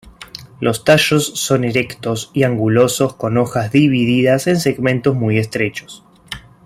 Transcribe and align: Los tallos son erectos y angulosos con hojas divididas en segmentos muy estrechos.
Los 0.59 0.83
tallos 0.83 1.39
son 1.39 1.63
erectos 1.63 2.31
y 2.33 2.41
angulosos 2.41 3.13
con 3.13 3.37
hojas 3.37 3.71
divididas 3.71 4.47
en 4.47 4.59
segmentos 4.59 5.13
muy 5.15 5.37
estrechos. 5.37 6.03